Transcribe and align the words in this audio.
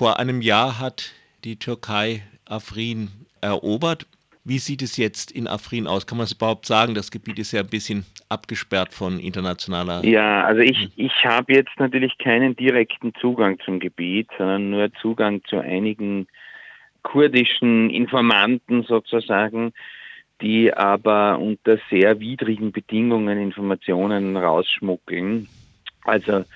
Vor 0.00 0.18
einem 0.18 0.40
Jahr 0.40 0.80
hat 0.80 1.12
die 1.44 1.56
Türkei 1.56 2.22
Afrin 2.46 3.08
erobert. 3.42 4.06
Wie 4.44 4.56
sieht 4.58 4.80
es 4.80 4.96
jetzt 4.96 5.30
in 5.30 5.46
Afrin 5.46 5.86
aus? 5.86 6.06
Kann 6.06 6.16
man 6.16 6.24
es 6.24 6.32
überhaupt 6.32 6.64
sagen? 6.64 6.94
Das 6.94 7.10
Gebiet 7.10 7.38
ist 7.38 7.52
ja 7.52 7.60
ein 7.60 7.68
bisschen 7.68 8.06
abgesperrt 8.30 8.94
von 8.94 9.20
internationaler. 9.20 10.02
Ja, 10.02 10.44
also 10.44 10.62
ich, 10.62 10.88
ich 10.96 11.12
habe 11.26 11.52
jetzt 11.52 11.78
natürlich 11.78 12.16
keinen 12.16 12.56
direkten 12.56 13.12
Zugang 13.20 13.58
zum 13.62 13.78
Gebiet, 13.78 14.30
sondern 14.38 14.70
nur 14.70 14.90
Zugang 15.02 15.44
zu 15.44 15.58
einigen 15.58 16.28
kurdischen 17.02 17.90
Informanten 17.90 18.84
sozusagen, 18.84 19.74
die 20.40 20.72
aber 20.72 21.38
unter 21.38 21.78
sehr 21.90 22.18
widrigen 22.20 22.72
Bedingungen 22.72 23.38
Informationen 23.38 24.38
rausschmuggeln. 24.38 25.46
Also 26.04 26.46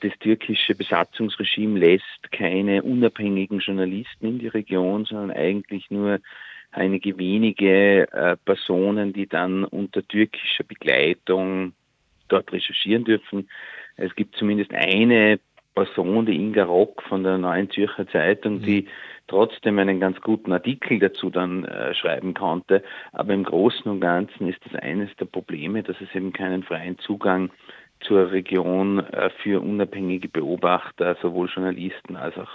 das 0.00 0.12
türkische 0.20 0.74
Besatzungsregime 0.74 1.78
lässt 1.78 2.32
keine 2.32 2.82
unabhängigen 2.82 3.60
Journalisten 3.60 4.26
in 4.26 4.38
die 4.38 4.48
Region, 4.48 5.04
sondern 5.04 5.30
eigentlich 5.30 5.90
nur 5.90 6.20
einige 6.70 7.16
wenige 7.18 8.10
äh, 8.12 8.36
Personen, 8.44 9.12
die 9.12 9.26
dann 9.26 9.64
unter 9.64 10.06
türkischer 10.06 10.64
Begleitung 10.64 11.72
dort 12.28 12.52
recherchieren 12.52 13.04
dürfen. 13.04 13.48
Es 13.96 14.14
gibt 14.14 14.36
zumindest 14.36 14.72
eine 14.72 15.40
Person, 15.74 16.26
die 16.26 16.36
Inga 16.36 16.64
Rock 16.64 17.02
von 17.04 17.22
der 17.22 17.38
Neuen 17.38 17.70
Zürcher 17.70 18.06
Zeitung, 18.08 18.56
mhm. 18.56 18.62
die 18.62 18.88
trotzdem 19.28 19.78
einen 19.78 20.00
ganz 20.00 20.20
guten 20.20 20.52
Artikel 20.52 20.98
dazu 20.98 21.30
dann 21.30 21.64
äh, 21.64 21.94
schreiben 21.94 22.34
konnte. 22.34 22.82
Aber 23.12 23.32
im 23.32 23.44
Großen 23.44 23.90
und 23.90 24.00
Ganzen 24.00 24.48
ist 24.48 24.58
das 24.64 24.80
eines 24.80 25.14
der 25.16 25.26
Probleme, 25.26 25.82
dass 25.82 26.00
es 26.00 26.12
eben 26.14 26.32
keinen 26.32 26.62
freien 26.64 26.98
Zugang 26.98 27.50
zur 28.00 28.30
Region 28.32 29.00
äh, 29.00 29.30
für 29.42 29.60
unabhängige 29.60 30.28
Beobachter, 30.28 31.16
sowohl 31.20 31.48
Journalisten 31.48 32.16
als 32.16 32.36
auch 32.36 32.50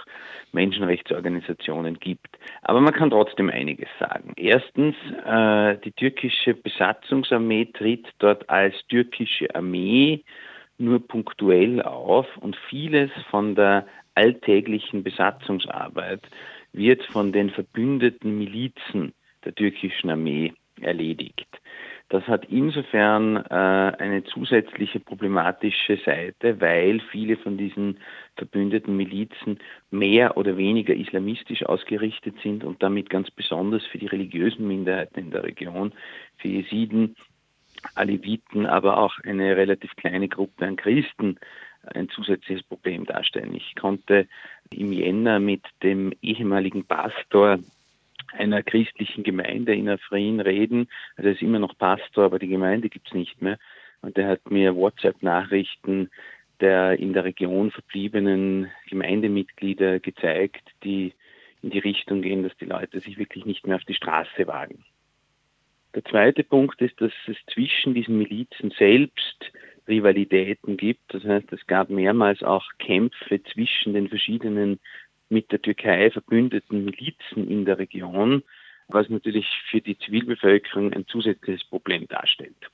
Menschenrechtsorganisationen 0.52 1.98
gibt. 1.98 2.38
Aber 2.62 2.80
man 2.80 2.94
kann 2.94 3.10
trotzdem 3.10 3.50
einiges 3.50 3.88
sagen. 3.98 4.32
Erstens, 4.36 4.94
äh, 5.26 5.76
die 5.84 5.92
türkische 5.92 6.54
Besatzungsarmee 6.54 7.66
tritt 7.66 8.06
dort 8.18 8.48
als 8.48 8.74
türkische 8.88 9.54
Armee 9.54 10.24
nur 10.78 11.06
punktuell 11.06 11.82
auf 11.82 12.26
und 12.38 12.56
vieles 12.68 13.10
von 13.30 13.54
der 13.54 13.86
alltäglichen 14.14 15.02
Besatzungsarbeit 15.02 16.20
wird 16.72 17.04
von 17.06 17.32
den 17.32 17.50
verbündeten 17.50 18.38
Milizen 18.38 19.12
der 19.44 19.54
türkischen 19.54 20.10
Armee 20.10 20.52
erledigt. 20.80 21.48
Das 22.10 22.26
hat 22.28 22.44
insofern 22.50 23.36
äh, 23.36 23.42
eine 23.98 24.24
zusätzliche 24.24 25.00
problematische 25.00 25.96
Seite, 26.04 26.60
weil 26.60 27.00
viele 27.10 27.36
von 27.36 27.56
diesen 27.56 27.98
verbündeten 28.36 28.96
Milizen 28.96 29.58
mehr 29.90 30.36
oder 30.36 30.56
weniger 30.56 30.94
islamistisch 30.94 31.64
ausgerichtet 31.64 32.36
sind 32.42 32.62
und 32.62 32.82
damit 32.82 33.08
ganz 33.08 33.30
besonders 33.30 33.84
für 33.86 33.98
die 33.98 34.06
religiösen 34.06 34.68
Minderheiten 34.68 35.18
in 35.18 35.30
der 35.30 35.44
Region, 35.44 35.92
für 36.36 36.48
Jesiden, 36.48 37.16
Aleviten, 37.94 38.66
aber 38.66 38.98
auch 38.98 39.18
eine 39.24 39.56
relativ 39.56 39.94
kleine 39.96 40.28
Gruppe 40.28 40.66
an 40.66 40.76
Christen 40.76 41.38
ein 41.92 42.08
zusätzliches 42.08 42.64
Problem 42.64 43.04
darstellen. 43.04 43.54
Ich 43.54 43.74
konnte 43.74 44.26
im 44.70 44.92
Jänner 44.92 45.38
mit 45.38 45.62
dem 45.82 46.12
ehemaligen 46.22 46.84
Pastor 46.84 47.58
einer 48.34 48.62
christlichen 48.62 49.22
Gemeinde 49.24 49.74
in 49.74 49.88
Afrin 49.88 50.40
reden. 50.40 50.88
Also 51.16 51.28
er 51.28 51.34
ist 51.34 51.42
immer 51.42 51.58
noch 51.58 51.76
Pastor, 51.78 52.24
aber 52.24 52.38
die 52.38 52.48
Gemeinde 52.48 52.88
gibt 52.88 53.08
es 53.08 53.14
nicht 53.14 53.40
mehr. 53.40 53.58
Und 54.02 54.18
er 54.18 54.28
hat 54.28 54.50
mir 54.50 54.76
WhatsApp-Nachrichten 54.76 56.10
der 56.60 56.98
in 56.98 57.12
der 57.12 57.24
Region 57.24 57.70
verbliebenen 57.70 58.70
Gemeindemitglieder 58.88 60.00
gezeigt, 60.00 60.62
die 60.84 61.12
in 61.62 61.70
die 61.70 61.78
Richtung 61.78 62.22
gehen, 62.22 62.42
dass 62.42 62.56
die 62.58 62.66
Leute 62.66 63.00
sich 63.00 63.18
wirklich 63.18 63.44
nicht 63.44 63.66
mehr 63.66 63.76
auf 63.76 63.84
die 63.84 63.94
Straße 63.94 64.46
wagen. 64.46 64.84
Der 65.94 66.04
zweite 66.04 66.44
Punkt 66.44 66.80
ist, 66.80 67.00
dass 67.00 67.12
es 67.26 67.36
zwischen 67.52 67.94
diesen 67.94 68.18
Milizen 68.18 68.70
selbst 68.78 69.52
Rivalitäten 69.86 70.76
gibt. 70.76 71.02
Das 71.08 71.24
heißt, 71.24 71.52
es 71.52 71.66
gab 71.66 71.90
mehrmals 71.90 72.42
auch 72.42 72.64
Kämpfe 72.78 73.42
zwischen 73.42 73.94
den 73.94 74.08
verschiedenen 74.08 74.80
mit 75.28 75.50
der 75.52 75.62
Türkei 75.62 76.10
verbündeten 76.10 76.84
Milizen 76.84 77.48
in 77.48 77.64
der 77.64 77.78
Region, 77.78 78.42
was 78.88 79.08
natürlich 79.08 79.46
für 79.70 79.80
die 79.80 79.98
Zivilbevölkerung 79.98 80.92
ein 80.92 81.06
zusätzliches 81.06 81.64
Problem 81.64 82.06
darstellt. 82.08 82.70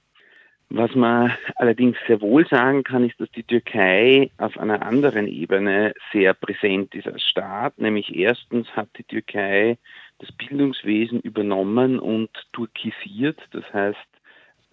Was 0.72 0.94
man 0.94 1.32
allerdings 1.56 1.96
sehr 2.06 2.20
wohl 2.20 2.46
sagen 2.46 2.84
kann, 2.84 3.04
ist, 3.04 3.20
dass 3.20 3.30
die 3.32 3.42
Türkei 3.42 4.30
auf 4.38 4.56
einer 4.56 4.82
anderen 4.86 5.26
Ebene 5.26 5.94
sehr 6.12 6.32
präsent 6.32 6.94
ist 6.94 7.08
als 7.08 7.24
Staat. 7.24 7.76
Nämlich 7.78 8.14
erstens 8.14 8.68
hat 8.76 8.88
die 8.96 9.02
Türkei 9.02 9.78
das 10.20 10.30
Bildungswesen 10.30 11.20
übernommen 11.22 11.98
und 11.98 12.30
turkisiert. 12.52 13.40
Das 13.50 13.64
heißt, 13.72 13.98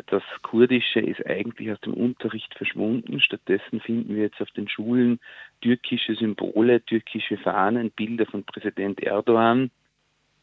das 0.06 0.24
Kurdische 0.44 1.00
ist 1.00 1.25
eigentlich 1.25 1.72
aus 1.72 1.80
dem 1.81 1.94
Unterricht 1.94 2.53
verschwunden. 2.56 3.19
Stattdessen 3.19 3.81
finden 3.81 4.16
wir 4.16 4.24
jetzt 4.24 4.41
auf 4.41 4.52
den 4.52 4.69
Schulen 4.69 5.19
türkische 5.62 6.16
Symbole, 6.16 6.81
türkische 6.85 7.38
Fahnen, 7.38 7.91
Bilder 7.91 8.25
von 8.25 8.44
Präsident 8.44 9.02
Erdogan. 9.02 9.72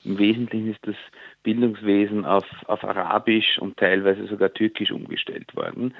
Im 0.05 0.19
Wesentlichen 0.19 0.71
ist 0.71 0.87
das 0.87 0.97
Bildungswesen 1.45 2.27
auf, 2.27 2.45
auf 2.67 2.85
Arabisch 2.85 3.59
und 3.59 3.79
teilweise 3.79 4.27
sogar 4.27 4.53
Türkisch 4.53 4.91
umgestellt 4.91 5.55
worden. 5.57 5.95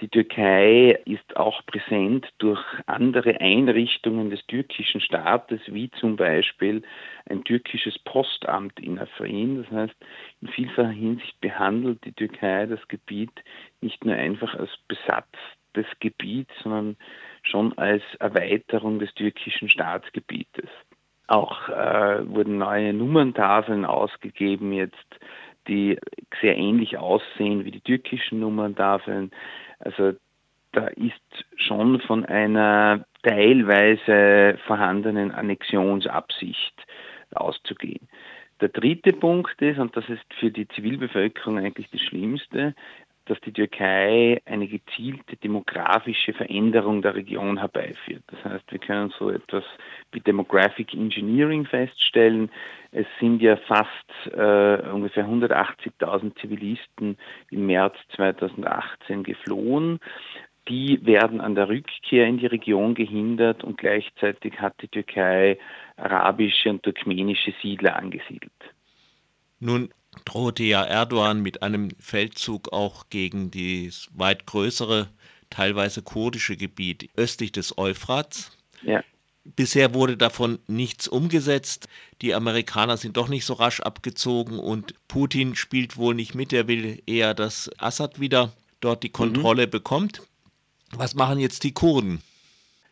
Die 0.00 0.08
Türkei 0.08 0.98
ist 1.04 1.36
auch 1.36 1.64
präsent 1.66 2.26
durch 2.38 2.60
andere 2.86 3.40
Einrichtungen 3.40 4.30
des 4.30 4.44
türkischen 4.46 5.00
Staates, 5.00 5.60
wie 5.66 5.90
zum 5.92 6.16
Beispiel 6.16 6.82
ein 7.28 7.44
türkisches 7.44 7.98
Postamt 8.00 8.80
in 8.80 8.98
Afrin. 8.98 9.62
Das 9.62 9.70
heißt, 9.70 9.94
in 10.40 10.48
vielfacher 10.48 10.88
Hinsicht 10.88 11.40
behandelt 11.40 12.04
die 12.04 12.12
Türkei 12.12 12.66
das 12.66 12.86
Gebiet 12.88 13.32
nicht 13.80 14.04
nur 14.04 14.16
einfach 14.16 14.54
als 14.54 14.70
besatztes 14.88 15.86
Gebiet, 16.00 16.48
sondern 16.62 16.96
schon 17.42 17.76
als 17.78 18.02
Erweiterung 18.18 18.98
des 18.98 19.12
türkischen 19.14 19.68
Staatsgebietes. 19.68 20.68
Auch 21.28 21.68
äh, 21.68 22.28
wurden 22.28 22.58
neue 22.58 22.92
Nummerntafeln 22.92 23.84
ausgegeben 23.84 24.72
jetzt, 24.72 24.96
die 25.68 25.98
sehr 26.40 26.56
ähnlich 26.56 26.98
aussehen 26.98 27.64
wie 27.64 27.70
die 27.70 27.80
türkischen 27.80 28.40
Nummerntafeln. 28.40 29.30
Also 29.82 30.12
da 30.72 30.86
ist 30.88 31.44
schon 31.56 32.00
von 32.00 32.24
einer 32.24 33.04
teilweise 33.22 34.58
vorhandenen 34.66 35.30
Annexionsabsicht 35.30 36.74
auszugehen. 37.34 38.08
Der 38.60 38.68
dritte 38.68 39.12
Punkt 39.12 39.60
ist, 39.60 39.78
und 39.78 39.96
das 39.96 40.08
ist 40.08 40.24
für 40.38 40.50
die 40.50 40.68
Zivilbevölkerung 40.68 41.58
eigentlich 41.58 41.90
das 41.90 42.00
Schlimmste, 42.00 42.74
dass 43.26 43.40
die 43.40 43.52
Türkei 43.52 44.40
eine 44.44 44.66
gezielte 44.66 45.36
demografische 45.36 46.32
Veränderung 46.32 47.02
der 47.02 47.14
Region 47.14 47.58
herbeiführt. 47.58 48.24
Das 48.28 48.44
heißt, 48.44 48.70
wir 48.70 48.78
können 48.78 49.12
so 49.18 49.30
etwas 49.30 49.64
wie 50.10 50.20
Demographic 50.20 50.94
Engineering 50.94 51.64
feststellen. 51.64 52.50
Es 52.90 53.06
sind 53.20 53.40
ja 53.40 53.56
fast 53.56 53.88
äh, 54.32 54.90
ungefähr 54.90 55.26
180.000 55.26 56.40
Zivilisten 56.40 57.16
im 57.50 57.66
März 57.66 57.96
2018 58.16 59.22
geflohen. 59.22 60.00
Die 60.68 61.04
werden 61.04 61.40
an 61.40 61.54
der 61.54 61.68
Rückkehr 61.68 62.26
in 62.26 62.38
die 62.38 62.46
Region 62.46 62.94
gehindert 62.94 63.64
und 63.64 63.78
gleichzeitig 63.78 64.60
hat 64.60 64.74
die 64.80 64.88
Türkei 64.88 65.58
arabische 65.96 66.70
und 66.70 66.82
turkmenische 66.82 67.52
Siedler 67.60 67.96
angesiedelt. 67.96 68.52
Nun 69.58 69.90
drohte 70.24 70.62
ja 70.62 70.84
Erdogan 70.84 71.42
mit 71.42 71.62
einem 71.62 71.90
Feldzug 71.98 72.72
auch 72.72 73.08
gegen 73.10 73.50
das 73.50 74.08
weit 74.14 74.46
größere, 74.46 75.08
teilweise 75.50 76.02
kurdische 76.02 76.56
Gebiet 76.56 77.10
östlich 77.16 77.52
des 77.52 77.76
Euphrats. 77.78 78.56
Ja. 78.82 79.02
Bisher 79.44 79.92
wurde 79.92 80.16
davon 80.16 80.60
nichts 80.68 81.08
umgesetzt. 81.08 81.88
Die 82.20 82.34
Amerikaner 82.34 82.96
sind 82.96 83.16
doch 83.16 83.28
nicht 83.28 83.44
so 83.44 83.54
rasch 83.54 83.80
abgezogen 83.80 84.58
und 84.58 84.94
Putin 85.08 85.56
spielt 85.56 85.96
wohl 85.96 86.14
nicht 86.14 86.34
mit. 86.34 86.52
Er 86.52 86.68
will 86.68 87.02
eher, 87.06 87.34
dass 87.34 87.70
Assad 87.78 88.20
wieder 88.20 88.52
dort 88.80 89.02
die 89.02 89.08
mhm. 89.08 89.14
Kontrolle 89.14 89.66
mhm. 89.66 89.70
bekommt. 89.70 90.22
Was 90.92 91.14
machen 91.14 91.38
jetzt 91.40 91.64
die 91.64 91.72
Kurden? 91.72 92.22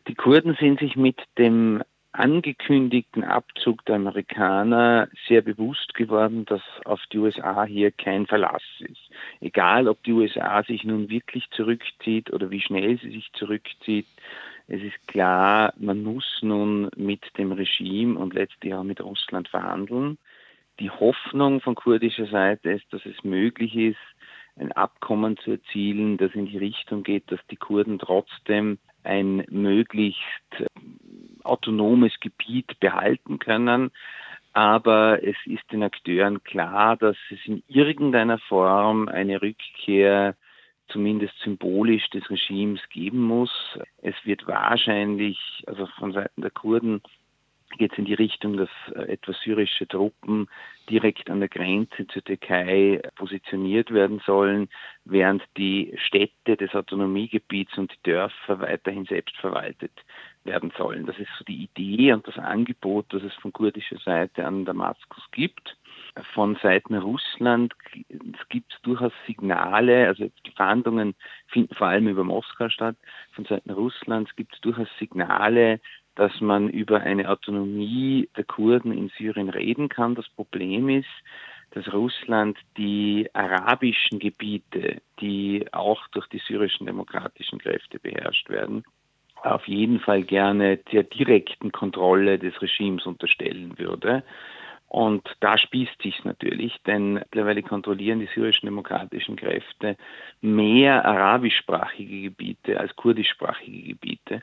Die 0.07 0.15
Kurden 0.15 0.57
sind 0.59 0.79
sich 0.79 0.95
mit 0.95 1.17
dem 1.37 1.83
angekündigten 2.13 3.23
Abzug 3.23 3.85
der 3.85 3.95
Amerikaner 3.95 5.07
sehr 5.27 5.41
bewusst 5.41 5.93
geworden, 5.93 6.45
dass 6.45 6.61
auf 6.85 7.01
die 7.11 7.19
USA 7.19 7.63
hier 7.65 7.91
kein 7.91 8.27
Verlass 8.27 8.63
ist. 8.79 9.09
Egal, 9.39 9.87
ob 9.87 10.03
die 10.03 10.13
USA 10.13 10.63
sich 10.63 10.83
nun 10.83 11.09
wirklich 11.09 11.49
zurückzieht 11.51 12.31
oder 12.33 12.51
wie 12.51 12.61
schnell 12.61 12.99
sie 12.99 13.11
sich 13.11 13.31
zurückzieht, 13.33 14.07
es 14.67 14.81
ist 14.81 15.07
klar, 15.07 15.73
man 15.77 16.03
muss 16.03 16.39
nun 16.41 16.89
mit 16.95 17.21
dem 17.37 17.51
Regime 17.51 18.17
und 18.17 18.33
letztlich 18.33 18.73
auch 18.73 18.83
mit 18.83 19.01
Russland 19.01 19.47
verhandeln. 19.49 20.17
Die 20.79 20.89
Hoffnung 20.89 21.61
von 21.61 21.75
kurdischer 21.75 22.27
Seite 22.27 22.71
ist, 22.71 22.85
dass 22.91 23.05
es 23.05 23.23
möglich 23.23 23.75
ist, 23.75 23.97
ein 24.57 24.71
Abkommen 24.71 25.37
zu 25.37 25.51
erzielen, 25.51 26.17
das 26.17 26.33
in 26.33 26.45
die 26.45 26.57
Richtung 26.57 27.03
geht, 27.03 27.31
dass 27.31 27.39
die 27.49 27.55
Kurden 27.55 27.99
trotzdem 27.99 28.77
ein 29.03 29.45
möglichst 29.49 30.21
autonomes 31.43 32.19
Gebiet 32.19 32.79
behalten 32.79 33.39
können. 33.39 33.91
Aber 34.53 35.23
es 35.23 35.37
ist 35.45 35.71
den 35.71 35.83
Akteuren 35.83 36.43
klar, 36.43 36.97
dass 36.97 37.15
es 37.29 37.39
in 37.45 37.63
irgendeiner 37.67 38.37
Form 38.37 39.07
eine 39.07 39.41
Rückkehr 39.41 40.35
zumindest 40.89 41.33
symbolisch 41.39 42.09
des 42.09 42.29
Regimes 42.29 42.81
geben 42.89 43.21
muss. 43.21 43.51
Es 44.01 44.15
wird 44.25 44.45
wahrscheinlich, 44.47 45.63
also 45.67 45.87
von 45.97 46.11
Seiten 46.11 46.41
der 46.41 46.51
Kurden, 46.51 47.01
geht 47.77 47.93
es 47.93 47.97
in 47.97 48.05
die 48.05 48.13
Richtung, 48.13 48.57
dass 48.57 48.69
äh, 48.93 49.13
etwa 49.13 49.31
syrische 49.31 49.87
Truppen 49.87 50.49
direkt 50.89 51.29
an 51.29 51.39
der 51.39 51.47
Grenze 51.47 52.05
zur 52.07 52.21
Türkei 52.21 53.01
positioniert 53.15 53.91
werden 53.91 54.21
sollen, 54.25 54.67
während 55.05 55.43
die 55.55 55.93
Städte 56.05 56.57
des 56.57 56.75
Autonomiegebiets 56.75 57.77
und 57.77 57.91
die 57.91 58.11
Dörfer 58.11 58.59
weiterhin 58.59 59.05
selbst 59.05 59.37
verwaltet 59.37 59.93
werden 60.43 60.71
sollen. 60.77 61.05
Das 61.05 61.17
ist 61.19 61.29
so 61.37 61.43
die 61.43 61.63
Idee 61.63 62.13
und 62.13 62.27
das 62.27 62.37
Angebot, 62.37 63.05
das 63.09 63.23
es 63.23 63.33
von 63.35 63.53
kurdischer 63.53 63.97
Seite 63.97 64.45
an 64.45 64.65
Damaskus 64.65 65.23
gibt. 65.31 65.77
Von 66.33 66.57
Seiten 66.61 66.95
Russland 66.95 67.73
gibt 68.49 68.73
es 68.73 68.81
durchaus 68.81 69.13
Signale, 69.25 70.07
also 70.07 70.29
die 70.45 70.51
Verhandlungen 70.51 71.15
finden 71.47 71.75
vor 71.75 71.87
allem 71.87 72.07
über 72.07 72.23
Moskau 72.23 72.69
statt. 72.69 72.97
Von 73.31 73.45
Seiten 73.45 73.71
Russlands 73.71 74.35
gibt 74.35 74.53
es 74.53 74.61
durchaus 74.61 74.89
Signale, 74.99 75.79
dass 76.15 76.41
man 76.41 76.69
über 76.69 76.99
eine 77.01 77.29
Autonomie 77.29 78.29
der 78.35 78.43
Kurden 78.43 78.91
in 78.91 79.09
Syrien 79.17 79.49
reden 79.49 79.87
kann. 79.87 80.15
Das 80.15 80.27
Problem 80.29 80.89
ist, 80.89 81.07
dass 81.71 81.91
Russland 81.93 82.57
die 82.77 83.29
arabischen 83.33 84.19
Gebiete, 84.19 85.01
die 85.21 85.65
auch 85.71 86.05
durch 86.09 86.27
die 86.27 86.41
syrischen 86.45 86.85
demokratischen 86.85 87.59
Kräfte 87.59 87.99
beherrscht 87.99 88.49
werden, 88.49 88.83
auf 89.43 89.67
jeden 89.67 89.99
Fall 89.99 90.23
gerne 90.23 90.77
der 90.77 91.03
direkten 91.03 91.71
Kontrolle 91.71 92.39
des 92.39 92.61
Regimes 92.61 93.05
unterstellen 93.05 93.77
würde. 93.77 94.23
Und 94.91 95.25
da 95.39 95.57
spießt 95.57 96.01
sich 96.01 96.25
natürlich, 96.25 96.75
denn 96.85 97.13
mittlerweile 97.13 97.63
kontrollieren 97.63 98.19
die 98.19 98.27
syrischen 98.35 98.65
demokratischen 98.67 99.37
Kräfte 99.37 99.95
mehr 100.41 101.05
arabischsprachige 101.05 102.23
Gebiete 102.23 102.77
als 102.77 102.93
kurdischsprachige 102.97 103.93
Gebiete. 103.93 104.41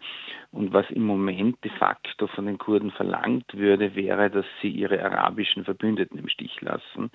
Und 0.50 0.72
was 0.72 0.88
im 0.88 1.02
Moment 1.02 1.62
de 1.64 1.70
facto 1.72 2.28
von 2.28 2.46
den 2.46 2.56
Kurden 2.56 2.92
verlangt 2.92 3.58
würde, 3.58 3.94
wäre, 3.94 4.30
dass 4.30 4.46
sie 4.62 4.70
ihre 4.70 5.04
arabischen 5.04 5.64
Verbündeten 5.64 6.18
im 6.18 6.30
Stich 6.30 6.58
lassen. 6.62 7.10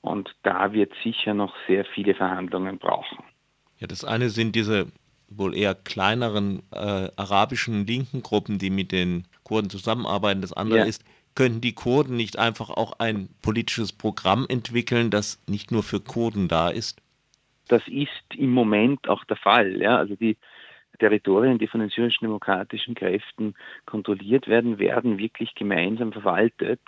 Und 0.00 0.34
da 0.42 0.72
wird 0.72 0.92
sicher 1.04 1.34
noch 1.34 1.54
sehr 1.68 1.84
viele 1.84 2.14
Verhandlungen 2.14 2.78
brauchen. 2.78 3.22
Ja, 3.78 3.86
das 3.86 4.04
eine 4.04 4.28
sind 4.28 4.56
diese 4.56 4.90
wohl 5.38 5.56
eher 5.56 5.74
kleineren 5.74 6.62
äh, 6.72 7.08
arabischen 7.16 7.86
linken 7.86 8.22
Gruppen, 8.22 8.58
die 8.58 8.70
mit 8.70 8.92
den 8.92 9.26
Kurden 9.44 9.70
zusammenarbeiten. 9.70 10.40
Das 10.40 10.52
andere 10.52 10.80
ja. 10.80 10.84
ist, 10.84 11.04
könnten 11.34 11.60
die 11.60 11.72
Kurden 11.72 12.16
nicht 12.16 12.38
einfach 12.38 12.70
auch 12.70 12.98
ein 12.98 13.28
politisches 13.42 13.92
Programm 13.92 14.46
entwickeln, 14.48 15.10
das 15.10 15.42
nicht 15.46 15.70
nur 15.70 15.82
für 15.82 16.00
Kurden 16.00 16.48
da 16.48 16.68
ist? 16.68 17.00
Das 17.68 17.82
ist 17.88 18.10
im 18.36 18.50
Moment 18.50 19.08
auch 19.08 19.24
der 19.24 19.36
Fall. 19.36 19.80
Ja? 19.80 19.96
Also 19.96 20.14
die 20.16 20.36
Territorien, 21.02 21.58
die 21.58 21.66
von 21.66 21.80
den 21.80 21.88
syrischen 21.88 22.26
demokratischen 22.26 22.94
Kräften 22.94 23.54
kontrolliert 23.86 24.46
werden, 24.46 24.78
werden 24.78 25.18
wirklich 25.18 25.52
gemeinsam 25.56 26.12
verwaltet. 26.12 26.80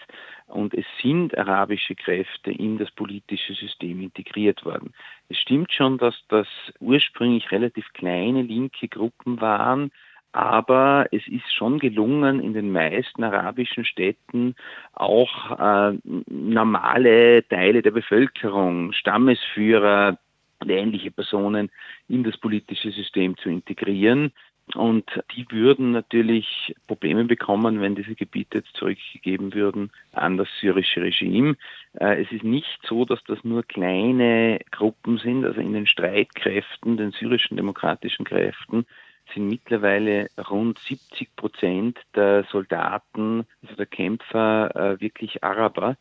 Und 0.47 0.73
es 0.73 0.85
sind 1.03 1.37
arabische 1.37 1.97
Kräfte 1.97 2.53
in 2.53 2.79
das 2.79 2.93
politische 2.93 3.55
System 3.55 4.01
integriert 4.01 4.65
worden. 4.65 4.95
Es 5.29 5.39
stimmt 5.39 5.73
schon, 5.73 5.99
dass 5.99 6.15
das 6.29 6.47
ursprünglich 6.79 7.51
relativ 7.51 7.93
kleine 7.93 8.43
linke 8.43 8.87
Gruppen 8.87 9.41
waren, 9.41 9.91
aber 10.31 11.07
es 11.11 11.27
ist 11.27 11.53
schon 11.53 11.81
gelungen, 11.81 12.41
in 12.41 12.55
den 12.55 12.71
meisten 12.71 13.25
arabischen 13.25 13.85
Städten 13.85 14.55
auch 14.93 15.59
äh, 15.59 15.99
normale 16.29 17.47
Teile 17.49 17.83
der 17.83 17.93
Bevölkerung, 17.93 18.93
Stammesführer 18.93 20.19
und 20.65 20.71
ähnliche 20.71 21.11
Personen 21.11 21.71
in 22.09 22.25
das 22.25 22.37
politische 22.37 22.91
System 22.91 23.37
zu 23.37 23.49
integrieren. 23.49 24.33
Und 24.75 25.05
die 25.37 25.47
würden 25.51 25.93
natürlich 25.93 26.75
Probleme 26.87 27.25
bekommen, 27.25 27.83
wenn 27.83 27.95
diese 27.95 28.15
Gebiete 28.15 28.59
jetzt 28.59 28.75
zurückgegeben 28.75 29.53
würden 29.53 29.91
an 30.13 30.39
das 30.39 30.49
syrische 30.59 31.03
Regime. 31.03 31.57
Äh, 32.01 32.23
es 32.23 32.33
ist 32.33 32.45
nicht 32.45 32.81
so, 32.83 33.05
dass 33.05 33.23
das 33.25 33.45
nur 33.45 33.63
kleine 33.63 34.61
Gruppen 34.71 35.19
sind, 35.19 35.45
also 35.45 35.61
in 35.61 35.75
den 35.75 35.87
Streitkräften, 35.87 36.97
den 36.97 37.13
syrischen 37.13 37.59
demokratischen 37.59 38.25
Kräften, 38.25 38.87
sind 39.35 39.49
mittlerweile 39.49 40.29
rund 40.51 40.79
70 40.79 41.37
Prozent 41.37 41.99
der 42.15 42.45
Soldaten, 42.45 43.47
also 43.63 43.77
der 43.77 43.87
Kämpfer, 43.87 44.75
äh, 44.75 45.01
wirklich 45.01 45.45
Araber. 45.45 45.97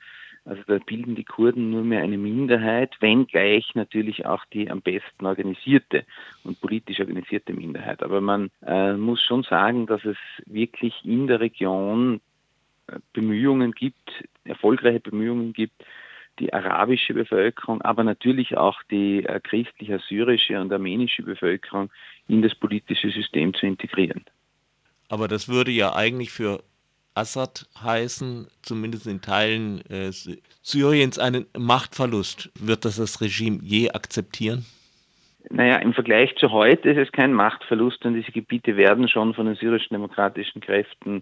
Also 0.45 0.62
da 0.68 0.78
bilden 0.78 1.16
die 1.16 1.24
Kurden 1.24 1.69
nur 1.69 1.84
mehr 1.84 2.01
eine 2.01 2.18
Minderheit, 2.18 2.95
wenngleich 3.00 3.75
natürlich 3.75 4.25
auch 4.25 4.44
die 4.51 4.69
am 4.69 4.81
besten 4.81 5.25
organisierte 5.25 6.06
und 6.44 6.60
politisch 6.60 7.00
organisierte 7.00 7.54
Minderheit. 7.54 8.04
Aber 8.04 8.19
man 8.19 8.51
äh, 8.66 8.94
muss 8.94 9.22
schon 9.22 9.44
sagen, 9.44 9.88
dass 9.88 10.04
es 10.04 10.18
wirklich 10.45 10.94
in 11.06 11.28
der 11.28 11.40
Region 11.40 12.19
äh, 12.88 13.00
Bemühungen 13.13 13.72
gibt, 13.72 14.12
erfolgreiche 14.44 15.00
Bemühungen 15.00 15.54
gibt, 15.54 15.86
die 16.40 16.51
arabische 16.51 17.13
Bevölkerung, 17.13 17.81
aber 17.81 18.04
natürlich 18.04 18.57
auch 18.57 18.81
die 18.92 19.24
äh, 19.24 19.39
christlich-assyrische 19.39 20.60
und 20.60 20.74
armenische 20.74 21.24
Bevölkerung 21.24 21.89
in 22.28 22.42
das 22.42 22.54
politische 22.56 23.12
System 23.12 23.54
zu 23.54 23.66
integrieren. 23.66 24.25
Aber 25.10 25.28
das 25.28 25.48
würde 25.48 25.72
ja 25.72 25.96
eigentlich 25.96 26.31
für 26.31 26.63
Assad 27.15 27.65
heißen, 27.81 28.48
zumindest 28.62 29.07
in 29.07 29.21
Teilen 29.21 29.81
äh, 29.89 30.12
Syriens, 30.62 31.19
einen 31.19 31.45
Machtverlust. 31.57 32.50
Wird 32.60 32.86
das 32.86 32.98
das 32.98 33.21
Regime 33.21 33.60
je 33.62 33.89
akzeptieren? 33.92 34.65
Naja, 35.50 35.75
im 35.77 35.94
Vergleich 35.94 36.36
zu 36.38 36.51
heute 36.51 36.89
ist 36.89 36.98
es 36.98 37.12
kein 37.12 37.33
Machtverlust, 37.33 38.04
denn 38.04 38.13
diese 38.13 38.31
Gebiete 38.31 38.77
werden 38.77 39.07
schon 39.10 39.33
von 39.33 39.45
den 39.45 39.56
syrischen 39.56 39.94
demokratischen 39.94 40.62
Kräften 40.62 41.21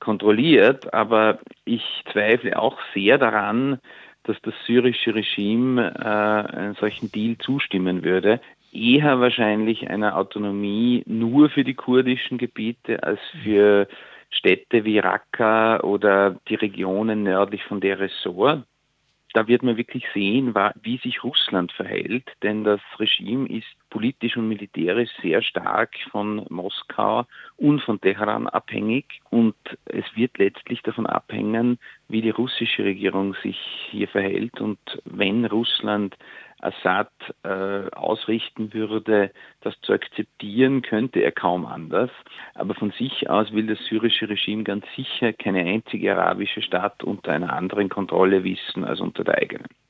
kontrolliert. 0.00 0.92
Aber 0.92 1.38
ich 1.64 1.82
zweifle 2.12 2.58
auch 2.58 2.78
sehr 2.94 3.16
daran, 3.16 3.78
dass 4.24 4.36
das 4.42 4.54
syrische 4.66 5.14
Regime 5.14 5.94
äh, 5.94 6.56
einen 6.56 6.74
solchen 6.74 7.10
Deal 7.12 7.38
zustimmen 7.38 8.04
würde. 8.04 8.40
Eher 8.72 9.20
wahrscheinlich 9.20 9.88
einer 9.88 10.16
Autonomie 10.16 11.02
nur 11.06 11.48
für 11.50 11.64
die 11.64 11.74
kurdischen 11.74 12.38
Gebiete 12.38 13.02
als 13.02 13.20
für 13.42 13.88
Städte 14.30 14.84
wie 14.84 14.98
Raqqa 14.98 15.80
oder 15.80 16.36
die 16.48 16.54
Regionen 16.54 17.22
nördlich 17.22 17.64
von 17.64 17.80
der 17.80 17.98
Ressort 17.98 18.64
da 19.32 19.46
wird 19.46 19.62
man 19.62 19.76
wirklich 19.76 20.04
sehen, 20.12 20.54
wie 20.82 20.98
sich 20.98 21.22
Russland 21.22 21.72
verhält, 21.72 22.24
denn 22.42 22.64
das 22.64 22.80
Regime 22.98 23.48
ist 23.48 23.68
politisch 23.88 24.36
und 24.36 24.48
militärisch 24.48 25.10
sehr 25.22 25.42
stark 25.42 25.94
von 26.10 26.46
Moskau 26.48 27.26
und 27.56 27.80
von 27.82 28.00
Teheran 28.00 28.48
abhängig. 28.48 29.20
Und 29.30 29.54
es 29.84 30.04
wird 30.16 30.38
letztlich 30.38 30.82
davon 30.82 31.06
abhängen, 31.06 31.78
wie 32.08 32.22
die 32.22 32.30
russische 32.30 32.84
Regierung 32.84 33.34
sich 33.42 33.58
hier 33.90 34.08
verhält. 34.08 34.60
Und 34.60 34.80
wenn 35.04 35.44
Russland 35.44 36.16
Assad 36.62 37.10
äh, 37.42 37.90
ausrichten 37.90 38.72
würde, 38.74 39.32
das 39.62 39.74
zu 39.80 39.92
akzeptieren, 39.92 40.82
könnte 40.82 41.20
er 41.20 41.32
kaum 41.32 41.66
anders. 41.66 42.10
Aber 42.54 42.74
von 42.74 42.90
sich 42.92 43.28
aus 43.30 43.52
will 43.52 43.66
das 43.66 43.78
syrische 43.86 44.28
Regime 44.28 44.64
ganz 44.64 44.84
sicher 44.94 45.32
keine 45.32 45.60
einzige 45.60 46.14
arabische 46.16 46.62
Stadt 46.62 47.02
unter 47.02 47.32
einer 47.32 47.52
anderen 47.52 47.88
Kontrolle 47.88 48.44
wissen 48.44 48.84
als 48.84 49.00
unter 49.00 49.24
der 49.24 49.38
eigenen. 49.38 49.68